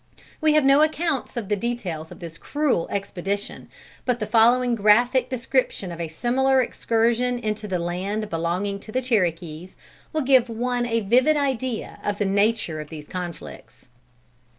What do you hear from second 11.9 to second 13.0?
of the nature of